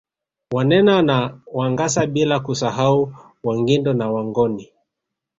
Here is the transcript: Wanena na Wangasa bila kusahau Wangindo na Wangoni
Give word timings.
Wanena 0.53 1.01
na 1.01 1.41
Wangasa 1.53 2.05
bila 2.07 2.39
kusahau 2.39 3.13
Wangindo 3.43 3.93
na 3.93 4.11
Wangoni 4.11 4.71